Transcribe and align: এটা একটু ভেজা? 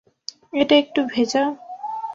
এটা 0.53 0.75
একটু 0.75 0.99
ভেজা? 1.05 1.43